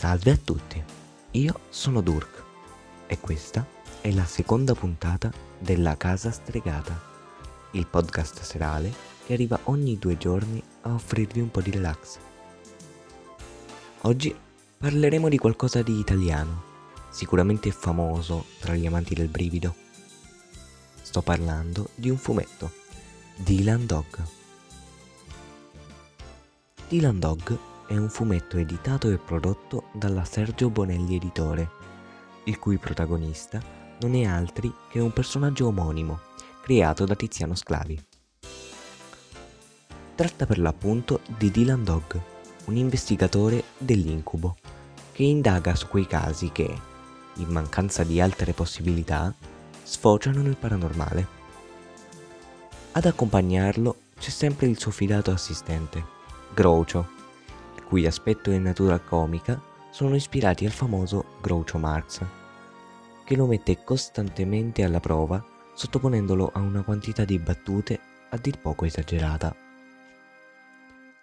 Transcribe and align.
Salve 0.00 0.30
a 0.30 0.36
tutti, 0.36 0.80
io 1.32 1.60
sono 1.70 2.02
Durk 2.02 2.44
e 3.08 3.18
questa 3.18 3.66
è 4.00 4.12
la 4.12 4.24
seconda 4.26 4.72
puntata 4.72 5.32
della 5.58 5.96
Casa 5.96 6.30
Stregata, 6.30 7.02
il 7.72 7.84
podcast 7.84 8.42
serale 8.42 8.94
che 9.26 9.32
arriva 9.32 9.58
ogni 9.64 9.98
due 9.98 10.16
giorni 10.16 10.62
a 10.82 10.94
offrirvi 10.94 11.40
un 11.40 11.50
po' 11.50 11.60
di 11.60 11.72
relax. 11.72 12.18
Oggi 14.02 14.32
parleremo 14.78 15.28
di 15.28 15.36
qualcosa 15.36 15.82
di 15.82 15.98
italiano, 15.98 16.62
sicuramente 17.10 17.72
famoso 17.72 18.44
tra 18.60 18.76
gli 18.76 18.86
amanti 18.86 19.16
del 19.16 19.26
brivido. 19.26 19.74
Sto 21.02 21.22
parlando 21.22 21.88
di 21.96 22.08
un 22.08 22.18
fumetto, 22.18 22.70
Dylan 23.34 23.84
Dog. 23.84 24.22
Dylan 26.86 27.18
Dog 27.18 27.58
è 27.88 27.96
un 27.96 28.10
fumetto 28.10 28.58
editato 28.58 29.10
e 29.10 29.16
prodotto 29.16 29.84
dalla 29.94 30.22
Sergio 30.26 30.68
Bonelli 30.68 31.16
Editore, 31.16 31.70
il 32.44 32.58
cui 32.58 32.76
protagonista 32.76 33.60
non 34.00 34.14
è 34.14 34.24
altri 34.24 34.70
che 34.90 35.00
un 35.00 35.10
personaggio 35.10 35.68
omonimo, 35.68 36.20
creato 36.60 37.06
da 37.06 37.14
Tiziano 37.14 37.54
Sclavi. 37.54 37.98
Tratta 40.14 40.44
per 40.44 40.58
l'appunto 40.58 41.20
di 41.38 41.50
Dylan 41.50 41.82
Dog, 41.82 42.20
un 42.66 42.76
investigatore 42.76 43.64
dell'incubo, 43.78 44.56
che 45.12 45.22
indaga 45.22 45.74
su 45.74 45.88
quei 45.88 46.06
casi 46.06 46.52
che, 46.52 46.80
in 47.36 47.48
mancanza 47.48 48.04
di 48.04 48.20
altre 48.20 48.52
possibilità, 48.52 49.32
sfociano 49.82 50.42
nel 50.42 50.56
paranormale. 50.56 51.26
Ad 52.92 53.06
accompagnarlo 53.06 53.96
c'è 54.18 54.30
sempre 54.30 54.66
il 54.66 54.78
suo 54.78 54.90
fidato 54.90 55.30
assistente, 55.30 56.04
Groucho, 56.52 57.16
cui 57.88 58.04
aspetto 58.04 58.50
e 58.50 58.58
natura 58.58 58.98
comica 58.98 59.58
sono 59.90 60.14
ispirati 60.14 60.66
al 60.66 60.72
famoso 60.72 61.24
Groucho 61.40 61.78
Marx, 61.78 62.22
che 63.24 63.34
lo 63.34 63.46
mette 63.46 63.82
costantemente 63.82 64.84
alla 64.84 65.00
prova 65.00 65.42
sottoponendolo 65.74 66.50
a 66.52 66.58
una 66.58 66.82
quantità 66.82 67.24
di 67.24 67.38
battute 67.38 67.98
a 68.28 68.36
dir 68.36 68.58
poco 68.58 68.84
esagerata. 68.84 69.56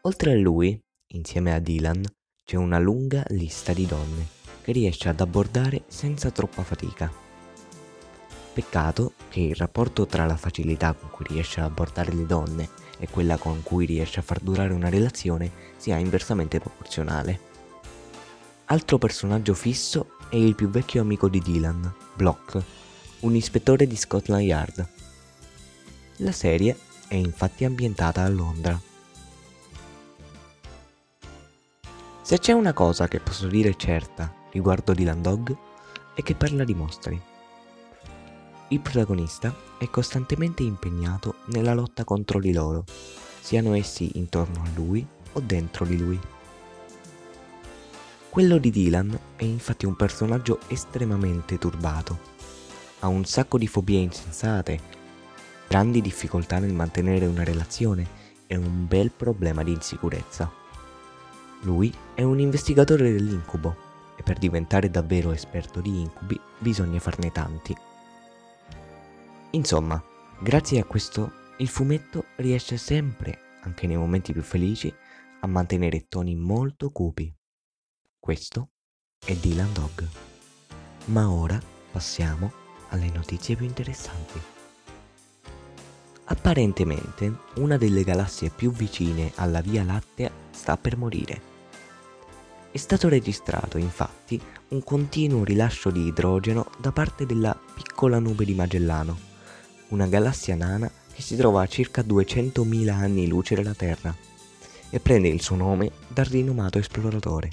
Oltre 0.01 0.31
a 0.31 0.35
lui, 0.35 0.79
insieme 1.13 1.53
a 1.53 1.59
Dylan, 1.59 2.03
c'è 2.43 2.57
una 2.57 2.79
lunga 2.79 3.23
lista 3.27 3.71
di 3.71 3.85
donne 3.85 4.25
che 4.63 4.71
riesce 4.71 5.07
ad 5.07 5.19
abbordare 5.19 5.83
senza 5.85 6.31
troppa 6.31 6.63
fatica. 6.63 7.24
Peccato 8.55 9.15
che 9.27 9.41
il 9.41 9.55
rapporto 9.55 10.05
tra 10.05 10.25
la 10.25 10.37
facilità 10.37 10.93
con 10.93 11.09
cui 11.09 11.25
riesce 11.27 11.59
ad 11.59 11.65
abbordare 11.65 12.13
le 12.13 12.25
donne 12.25 12.69
e 12.97 13.09
quella 13.09 13.35
con 13.35 13.61
cui 13.63 13.85
riesce 13.85 14.21
a 14.21 14.23
far 14.23 14.39
durare 14.39 14.71
una 14.71 14.87
relazione 14.87 15.51
sia 15.75 15.97
inversamente 15.97 16.61
proporzionale. 16.61 17.37
Altro 18.67 18.97
personaggio 18.97 19.53
fisso 19.53 20.11
è 20.29 20.37
il 20.37 20.55
più 20.55 20.69
vecchio 20.69 21.01
amico 21.01 21.27
di 21.27 21.41
Dylan, 21.41 21.93
Block, 22.13 22.63
un 23.19 23.35
ispettore 23.35 23.87
di 23.87 23.97
Scotland 23.97 24.43
Yard. 24.43 24.87
La 26.19 26.31
serie 26.31 26.79
è 27.09 27.15
infatti 27.15 27.65
ambientata 27.65 28.23
a 28.23 28.29
Londra. 28.29 28.79
Se 32.21 32.39
c'è 32.39 32.53
una 32.53 32.71
cosa 32.71 33.09
che 33.09 33.19
posso 33.19 33.47
dire 33.47 33.75
certa 33.75 34.33
riguardo 34.51 34.93
Dylan 34.93 35.21
Dog 35.21 35.53
è 36.15 36.23
che 36.23 36.35
parla 36.35 36.63
di 36.63 36.73
mostri. 36.73 37.33
Il 38.69 38.79
protagonista 38.79 39.53
è 39.77 39.89
costantemente 39.91 40.63
impegnato 40.63 41.35
nella 41.45 41.75
lotta 41.75 42.03
contro 42.03 42.39
di 42.39 42.51
loro, 42.51 42.83
siano 43.39 43.75
essi 43.75 44.17
intorno 44.17 44.63
a 44.63 44.69
lui 44.73 45.05
o 45.33 45.39
dentro 45.39 45.85
di 45.85 45.97
lui. 45.97 46.19
Quello 48.27 48.57
di 48.57 48.71
Dylan 48.71 49.17
è 49.35 49.43
infatti 49.43 49.85
un 49.85 49.95
personaggio 49.95 50.59
estremamente 50.67 51.59
turbato. 51.59 52.33
Ha 52.99 53.07
un 53.07 53.23
sacco 53.23 53.59
di 53.59 53.67
fobie 53.67 53.99
insensate, 53.99 54.79
grandi 55.67 56.01
difficoltà 56.01 56.57
nel 56.57 56.73
mantenere 56.73 57.27
una 57.27 57.43
relazione 57.43 58.23
e 58.47 58.55
un 58.55 58.87
bel 58.87 59.11
problema 59.11 59.63
di 59.63 59.73
insicurezza. 59.73 60.51
Lui 61.61 61.93
è 62.15 62.23
un 62.23 62.39
investigatore 62.39 63.11
dell'incubo 63.11 63.75
e 64.17 64.23
per 64.23 64.39
diventare 64.39 64.89
davvero 64.89 65.31
esperto 65.31 65.81
di 65.81 66.01
incubi 66.01 66.39
bisogna 66.57 66.99
farne 66.99 67.31
tanti. 67.31 67.84
Insomma, 69.55 70.03
grazie 70.41 70.81
a 70.81 70.83
questo 70.83 71.31
il 71.59 71.69
fumetto 71.69 72.25
riesce 72.35 72.75
sempre, 72.75 73.39
anche 73.61 73.87
nei 73.87 73.95
momenti 73.95 74.33
più 74.33 74.41
felici, 74.41 74.93
a 75.39 75.47
mantenere 75.47 76.07
toni 76.09 76.35
molto 76.35 76.91
cupi. 76.91 77.33
Questo 78.19 78.71
è 79.23 79.33
Dylan 79.33 79.71
Dog. 79.71 80.07
Ma 81.05 81.31
ora 81.31 81.57
passiamo 81.89 82.51
alle 82.89 83.09
notizie 83.09 83.55
più 83.55 83.65
interessanti. 83.65 84.41
Apparentemente 86.25 87.37
una 87.55 87.77
delle 87.77 88.03
galassie 88.03 88.49
più 88.49 88.71
vicine 88.71 89.31
alla 89.35 89.61
Via 89.61 89.85
Lattea 89.85 90.31
sta 90.51 90.75
per 90.75 90.97
morire. 90.97 91.53
È 92.71 92.77
stato 92.77 93.07
registrato 93.07 93.77
infatti 93.77 94.37
un 94.69 94.83
continuo 94.83 95.45
rilascio 95.45 95.91
di 95.91 96.07
idrogeno 96.07 96.69
da 96.77 96.91
parte 96.91 97.25
della 97.25 97.57
piccola 97.73 98.19
nube 98.19 98.43
di 98.43 98.53
Magellano 98.53 99.33
una 99.89 100.07
galassia 100.07 100.55
nana 100.55 100.89
che 101.13 101.21
si 101.21 101.35
trova 101.35 101.61
a 101.61 101.67
circa 101.67 102.01
200.000 102.01 102.89
anni 102.89 103.27
luce 103.27 103.55
dalla 103.55 103.73
Terra 103.73 104.13
e 104.89 104.99
prende 104.99 105.27
il 105.27 105.41
suo 105.41 105.55
nome 105.55 105.91
dal 106.07 106.25
rinomato 106.25 106.77
esploratore, 106.77 107.49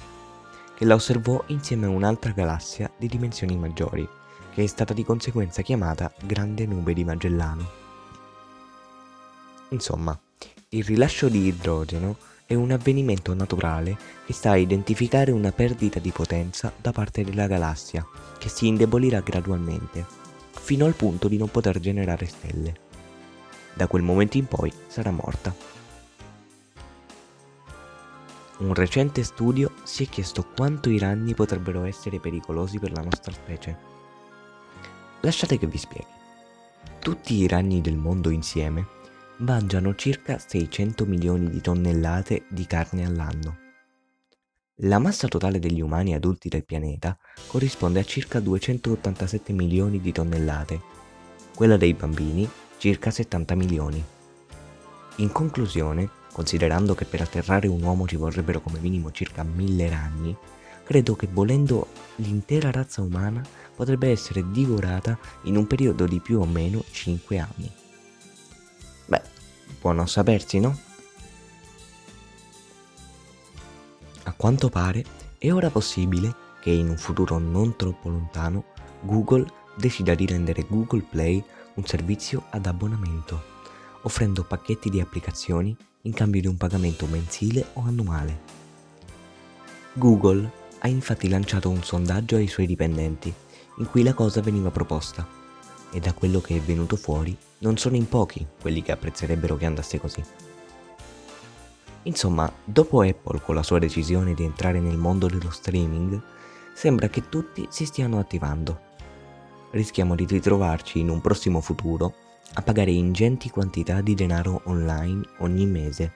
che 0.75 0.85
la 0.85 0.95
osservò 0.95 1.43
insieme 1.49 1.87
a 1.87 1.91
un'altra 1.91 2.33
galassia 2.33 2.91
di 2.97 3.07
dimensioni 3.07 3.57
maggiori, 3.57 4.09
che 4.53 4.63
è 4.63 4.67
stata 4.67 4.93
di 4.93 5.05
conseguenza 5.05 5.63
chiamata 5.63 6.13
Grande 6.23 6.67
Nube 6.67 6.95
di 6.95 7.05
Magellano. 7.05 7.71
Insomma, 9.71 10.19
il 10.71 10.85
rilascio 10.85 11.29
di 11.29 11.47
idrogeno 11.47 12.17
è 12.47 12.55
un 12.55 12.71
avvenimento 12.71 13.33
naturale 13.35 13.97
che 14.27 14.33
sta 14.33 14.51
a 14.51 14.57
identificare 14.57 15.31
una 15.31 15.53
perdita 15.53 15.99
di 15.99 16.11
potenza 16.11 16.73
da 16.77 16.93
parte 16.93 17.25
della 17.25 17.47
galassia, 17.47 18.07
che 18.39 18.49
si 18.49 18.67
indebolirà 18.67 19.21
gradualmente 19.21 20.22
fino 20.63 20.87
al 20.87 20.95
punto 20.95 21.27
di 21.27 21.37
non 21.37 21.51
poter 21.51 21.81
generare 21.81 22.25
stelle. 22.27 22.75
Da 23.75 23.89
quel 23.89 24.03
momento 24.03 24.37
in 24.37 24.47
poi 24.47 24.73
sarà 24.87 25.11
morta. 25.11 25.53
Un 28.59 28.73
recente 28.73 29.25
studio 29.25 29.73
si 29.83 30.05
è 30.05 30.09
chiesto 30.09 30.47
quanto 30.55 30.89
i 30.89 31.01
ragni 31.01 31.35
potrebbero 31.35 31.83
essere 31.83 32.21
pericolosi 32.21 32.79
per 32.79 32.93
la 32.93 33.03
nostra 33.03 33.33
specie. 33.33 33.77
Lasciate 35.23 35.59
che 35.59 35.67
vi 35.67 35.79
spieghi. 35.79 36.07
Tutti 37.01 37.35
i 37.35 37.49
ragni 37.49 37.81
del 37.81 37.97
mondo 37.97 38.31
insieme 38.31 38.87
mangiano 39.39 39.97
circa 39.97 40.39
600 40.39 41.05
milioni 41.07 41.51
di 41.51 41.61
tonnellate 41.61 42.45
di 42.49 42.65
carne 42.67 43.05
all'anno. 43.05 43.62
La 44.85 44.99
massa 44.99 45.29
totale 45.29 45.61
degli 45.61 45.81
umani 45.81 46.13
adulti 46.13 46.49
del 46.49 46.65
pianeta 46.65 47.17
corrisponde 47.47 48.01
a 48.01 48.05
circa 48.05 48.41
287 48.41 49.53
milioni 49.53 50.01
di 50.01 50.11
tonnellate, 50.11 50.81
quella 51.55 51.77
dei 51.77 51.95
bambini 51.95 52.51
circa 52.79 53.13
70 53.13 53.55
milioni. 53.55 54.05
In 55.17 55.31
conclusione, 55.31 56.09
considerando 56.33 56.97
che 56.97 57.05
per 57.05 57.21
atterrare 57.21 57.69
un 57.69 57.81
uomo 57.81 58.09
ci 58.09 58.17
vorrebbero 58.17 58.61
come 58.61 58.81
minimo 58.81 59.13
circa 59.13 59.45
mille 59.45 59.89
ragni, 59.89 60.37
credo 60.83 61.15
che 61.15 61.29
volendo 61.31 61.87
l'intera 62.17 62.73
razza 62.73 63.03
umana 63.03 63.41
potrebbe 63.77 64.11
essere 64.11 64.51
divorata 64.51 65.17
in 65.43 65.57
un 65.57 65.69
periodo 65.69 66.07
di 66.07 66.19
più 66.19 66.41
o 66.41 66.45
meno 66.45 66.83
5 66.91 67.39
anni. 67.39 67.71
Beh, 69.07 69.23
buono 69.81 70.07
sapersi, 70.07 70.59
no? 70.59 70.77
Quanto 74.43 74.71
pare 74.71 75.05
è 75.39 75.53
ora 75.53 75.71
possibile 75.71 76.35
che 76.61 76.71
in 76.71 76.89
un 76.89 76.97
futuro 76.97 77.39
non 77.39 77.77
troppo 77.77 78.09
lontano 78.09 78.65
Google 79.03 79.47
decida 79.77 80.17
di 80.17 80.27
rendere 80.27 80.67
Google 80.69 81.07
Play 81.09 81.41
un 81.75 81.87
servizio 81.87 82.47
ad 82.51 82.67
abbonamento, 82.67 83.41
offrendo 84.03 84.43
pacchetti 84.43 84.91
di 84.91 85.01
applicazioni 85.01 85.77
in 86.01 86.13
cambio 86.13 86.41
di 86.41 86.49
un 86.49 86.57
pagamento 86.57 87.07
mensile 87.07 87.67
o 87.75 87.83
annuale. 87.83 88.41
Google 89.93 90.51
ha 90.81 90.89
infatti 90.89 91.29
lanciato 91.29 91.71
un 91.71 91.85
sondaggio 91.85 92.35
ai 92.35 92.49
suoi 92.49 92.67
dipendenti 92.67 93.33
in 93.79 93.87
cui 93.89 94.03
la 94.03 94.13
cosa 94.13 94.41
veniva 94.41 94.73
proposta 94.73 95.25
e 95.93 96.01
da 96.01 96.15
quello 96.15 96.41
che 96.41 96.57
è 96.57 96.61
venuto 96.61 96.97
fuori 96.97 97.37
non 97.59 97.77
sono 97.77 97.95
in 97.95 98.09
pochi 98.09 98.45
quelli 98.61 98.83
che 98.83 98.91
apprezzerebbero 98.91 99.57
che 99.57 99.67
andasse 99.67 100.01
così. 100.01 100.52
Insomma, 102.05 102.53
dopo 102.65 103.03
Apple 103.03 103.41
con 103.41 103.55
la 103.55 103.63
sua 103.63 103.79
decisione 103.79 104.35
di 104.35 104.45
entrare 104.45 104.81
nel 104.81 104.97
mondo 104.97 105.27
dello 105.29 105.51
streaming, 105.51 106.21
sembra 106.75 107.09
che 107.09 107.29
tutti 107.29 107.67
si 107.71 107.85
stiano 107.85 108.19
attivando. 108.19 108.91
Rischiamo 109.71 110.15
di 110.15 110.27
ritrovarci 110.27 110.99
in 110.99 111.09
un 111.09 111.21
prossimo 111.21 111.61
futuro 111.61 112.15
a 112.55 112.63
pagare 112.63 112.91
ingenti 112.91 113.51
quantità 113.51 114.01
di 114.01 114.15
denaro 114.15 114.63
online 114.65 115.23
ogni 115.39 115.67
mese. 115.67 116.13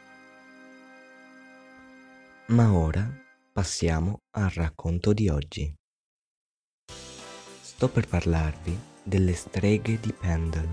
Ma 2.48 2.72
ora 2.72 3.24
Passiamo 3.56 4.20
al 4.32 4.50
racconto 4.50 5.14
di 5.14 5.30
oggi. 5.30 5.74
Sto 7.62 7.88
per 7.88 8.06
parlarvi 8.06 8.78
delle 9.02 9.32
streghe 9.32 9.98
di 9.98 10.12
Pendle 10.12 10.68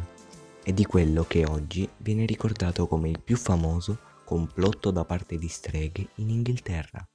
e 0.66 0.74
di 0.74 0.83
quello 0.83 1.24
che 1.24 1.45
oggi 1.45 1.89
viene 2.00 2.25
ricordato 2.25 2.86
come 2.86 3.07
il 3.07 3.21
più 3.21 3.38
famoso 3.38 4.00
complotto 4.33 4.89
da 4.89 5.06
parte 5.06 5.38
di 5.38 5.47
streghe 5.47 6.09
in 6.15 6.31
Inghilterra. 6.31 7.07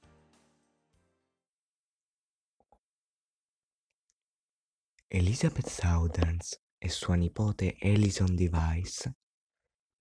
Elizabeth 5.05 5.67
Southerns 5.67 6.57
e 6.77 6.87
sua 6.87 7.15
nipote 7.15 7.75
Alison 7.81 8.33
Device 8.33 9.17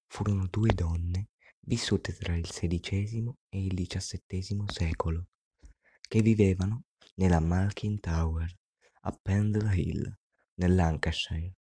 furono 0.06 0.46
due 0.46 0.72
donne 0.72 1.30
vissute 1.62 2.14
tra 2.14 2.36
il 2.36 2.46
XVI 2.46 3.32
e 3.48 3.64
il 3.64 3.74
XVII 3.74 4.64
secolo 4.68 5.26
che 6.00 6.22
vivevano 6.22 6.84
nella 7.16 7.40
Malkin 7.40 7.98
Tower 7.98 8.48
a 9.00 9.18
Pendle 9.20 9.74
Hill, 9.74 10.18
nel 10.54 10.72
Lancashire. 10.72 11.56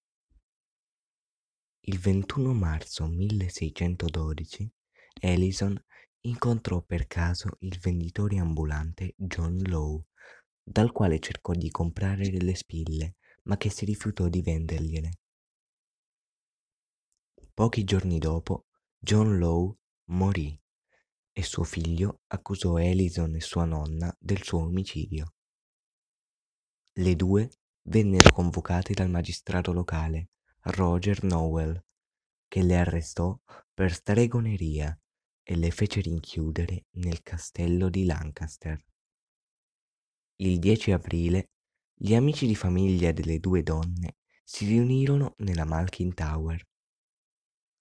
Il 1.83 2.01
21 2.01 2.53
marzo 2.55 3.07
1612 3.07 4.73
Ellison 5.21 5.79
incontrò 6.23 6.83
per 6.83 7.07
caso 7.07 7.57
il 7.61 7.79
venditore 7.79 8.39
ambulante 8.39 9.15
John 9.17 9.59
Lowe, 9.63 10.07
dal 10.63 10.93
quale 10.93 11.19
cercò 11.19 11.53
di 11.53 11.71
comprare 11.71 12.31
delle 12.31 12.55
spille, 12.55 13.17
ma 13.45 13.57
che 13.57 13.71
si 13.71 13.85
rifiutò 13.85 14.29
di 14.29 14.43
vendergliele. 14.43 15.19
Pochi 17.53 17.85
giorni 17.85 18.19
dopo, 18.19 18.67
John 18.99 19.39
Lowe 19.39 19.77
morì 20.07 20.59
e 21.33 21.43
suo 21.43 21.65
figlio 21.65 22.21
accusò 22.29 22.77
Alison 22.77 23.35
e 23.35 23.41
sua 23.41 23.65
nonna 23.65 24.15
del 24.19 24.43
suo 24.43 24.61
omicidio. 24.61 25.35
Le 26.93 27.17
due 27.17 27.51
vennero 27.83 28.33
convocate 28.33 28.95
dal 28.95 29.11
magistrato 29.11 29.73
locale, 29.73 30.31
Roger 30.61 31.23
Nowell, 31.25 31.85
che 32.47 32.63
le 32.63 32.77
arrestò 32.77 33.39
per 33.73 33.93
stregoneria 33.93 34.97
e 35.47 35.57
le 35.57 35.71
fece 35.71 36.01
rinchiudere 36.01 36.87
nel 36.93 37.23
castello 37.23 37.91
di 37.91 38.07
Lancaster. 38.07 38.83
Il 40.37 40.59
10 40.59 40.93
aprile 40.93 41.51
gli 41.95 42.15
amici 42.15 42.47
di 42.47 42.57
famiglia 42.57 43.13
delle 43.13 43.39
due 43.39 43.63
donne 43.63 44.17
si 44.43 44.65
riunirono 44.67 45.35
nella 45.39 45.65
Malkin 45.65 46.15
Tower. 46.15 46.67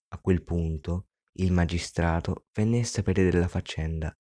A 0.09 0.19
quel 0.19 0.43
punto 0.43 1.07
il 1.37 1.51
magistrato 1.53 2.47
venne 2.53 2.81
a 2.81 2.85
sapere 2.85 3.29
della 3.29 3.47
faccenda 3.47 4.15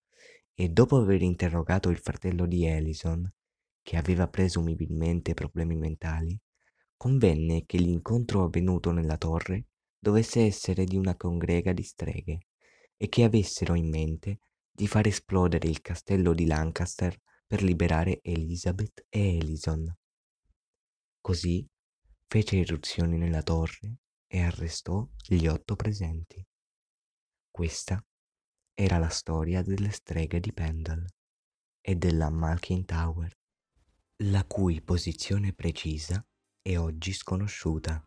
e 0.53 0.69
dopo 0.69 0.97
aver 0.97 1.21
interrogato 1.21 1.89
il 1.89 1.97
fratello 1.97 2.45
di 2.45 2.65
Ellison, 2.65 3.29
che 3.81 3.97
aveva 3.97 4.27
presumibilmente 4.29 5.33
problemi 5.33 5.75
mentali, 5.75 6.39
convenne 6.95 7.65
che 7.65 7.77
l'incontro 7.77 8.43
avvenuto 8.43 8.91
nella 8.91 9.17
torre 9.17 9.67
dovesse 9.99 10.45
essere 10.45 10.85
di 10.85 10.95
una 10.95 11.15
congrega 11.15 11.73
di 11.73 11.83
streghe 11.83 12.47
e 13.03 13.09
che 13.09 13.25
avessero 13.25 13.75
in 13.75 13.89
mente 13.89 14.39
di 14.71 14.87
far 14.87 15.07
esplodere 15.07 15.67
il 15.67 15.81
castello 15.81 16.33
di 16.33 16.45
Lancaster 16.45 17.13
per 17.45 17.61
liberare 17.61 18.21
Elizabeth 18.21 19.07
e 19.09 19.39
Ellison. 19.39 19.93
Così 21.19 21.67
fece 22.25 22.55
irruzioni 22.55 23.17
nella 23.17 23.43
torre 23.43 23.97
e 24.25 24.39
arrestò 24.39 25.05
gli 25.27 25.47
otto 25.47 25.75
presenti. 25.75 26.47
Questa 27.51 28.01
era 28.73 28.97
la 28.99 29.09
storia 29.09 29.61
delle 29.63 29.91
streghe 29.91 30.39
di 30.39 30.53
Pendle 30.53 31.05
e 31.81 31.95
della 31.95 32.29
Malkin 32.29 32.85
Tower, 32.85 33.37
la 34.23 34.45
cui 34.45 34.81
posizione 34.81 35.51
precisa 35.51 36.25
è 36.61 36.77
oggi 36.77 37.11
sconosciuta. 37.11 38.01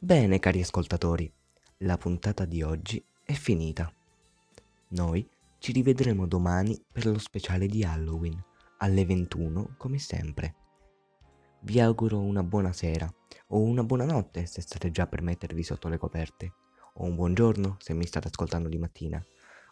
Bene 0.00 0.38
cari 0.38 0.60
ascoltatori, 0.60 1.32
la 1.82 1.96
puntata 1.96 2.44
di 2.44 2.62
oggi 2.62 3.04
è 3.22 3.34
finita. 3.34 3.92
Noi 4.88 5.28
ci 5.58 5.70
rivedremo 5.70 6.26
domani 6.26 6.80
per 6.90 7.06
lo 7.06 7.18
speciale 7.18 7.66
di 7.66 7.84
Halloween, 7.84 8.42
alle 8.78 9.04
21 9.04 9.74
come 9.76 9.98
sempre. 9.98 10.54
Vi 11.60 11.78
auguro 11.80 12.18
una 12.18 12.42
buona 12.42 12.72
sera 12.72 13.12
o 13.48 13.60
una 13.60 13.84
buonanotte 13.84 14.46
se 14.46 14.60
state 14.60 14.90
già 14.90 15.06
per 15.06 15.22
mettervi 15.22 15.62
sotto 15.62 15.88
le 15.88 15.98
coperte, 15.98 16.52
o 16.94 17.04
un 17.04 17.14
buongiorno 17.14 17.76
se 17.78 17.94
mi 17.94 18.06
state 18.06 18.26
ascoltando 18.26 18.68
di 18.68 18.78
mattina, 18.78 19.24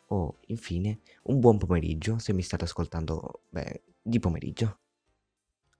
o 0.08 0.38
infine 0.46 1.00
un 1.24 1.40
buon 1.40 1.58
pomeriggio 1.58 2.18
se 2.18 2.32
mi 2.32 2.42
state 2.42 2.64
ascoltando, 2.64 3.42
beh, 3.48 3.82
di 4.00 4.20
pomeriggio. 4.20 4.78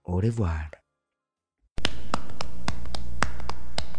Au 0.01 0.19
revoir. 0.19 0.86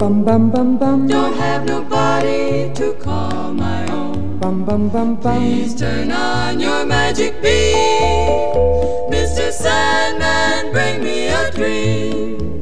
Bum 0.00 0.24
bum 0.24 0.50
bum 0.50 0.78
bum. 0.78 1.06
Don't 1.06 1.34
have 1.34 1.66
nobody 1.66 2.72
to 2.72 2.94
call 2.94 3.52
my 3.52 3.86
own. 3.90 4.38
Bum 4.38 4.64
bum 4.64 4.88
bum 4.88 5.16
bum. 5.16 5.36
Please 5.36 5.74
turn 5.74 6.10
on 6.10 6.58
your 6.58 6.86
magic 6.86 7.42
beam, 7.42 7.76
Mr. 9.12 9.52
Sandman. 9.52 10.72
Bring 10.72 11.04
me 11.04 11.28
a 11.28 11.50
dream. 11.52 12.59